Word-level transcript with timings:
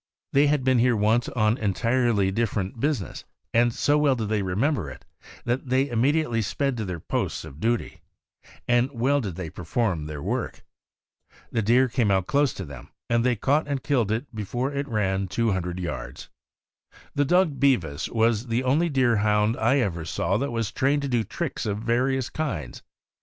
They 0.33 0.47
had 0.47 0.63
been 0.63 0.79
here 0.79 0.95
once 0.95 1.29
on 1.29 1.59
entirely 1.59 2.31
different 2.31 2.79
business, 2.79 3.23
and 3.53 3.71
so 3.71 3.99
well 3.99 4.15
did 4.15 4.29
they 4.29 4.41
remember 4.41 4.89
it 4.89 5.05
that 5.45 5.67
they 5.69 5.85
imme 5.85 5.89
184 5.91 5.91
THE 5.91 5.91
AMERICAN 5.91 5.91
BOOK 5.93 5.93
OF 5.93 6.01
THE 6.01 6.33
DOG. 6.33 6.33
diately 6.33 6.49
sped 6.73 6.77
to 6.77 6.85
their 6.85 6.99
posts 6.99 7.45
of 7.45 7.59
duty. 7.59 8.01
And 8.67 8.91
well 8.99 9.21
did 9.21 9.35
they 9.35 9.49
perform 9.51 10.05
their 10.07 10.23
work. 10.23 10.63
The 11.51 11.61
deer 11.61 11.87
came 11.87 12.09
out 12.09 12.25
close 12.25 12.51
to 12.55 12.65
them, 12.65 12.89
and 13.11 13.23
they 13.23 13.35
caught 13.35 13.67
and 13.67 13.83
killed 13.83 14.11
it 14.11 14.33
before 14.33 14.73
it 14.73 14.87
ran 14.87 15.27
two 15.27 15.51
hundred 15.51 15.79
yards. 15.79 16.29
This 17.13 17.27
dog 17.27 17.59
Bevis 17.59 18.09
was 18.09 18.47
the 18.47 18.63
only 18.63 18.89
Deerhound 18.89 19.55
I 19.57 19.77
ever 19.81 20.03
saw 20.03 20.37
that 20.37 20.49
was 20.49 20.71
trained 20.71 21.03
to 21.03 21.09
do 21.09 21.23
tricks 21.23 21.67
of 21.67 21.77
various 21.77 22.27
kinds. 22.31 22.81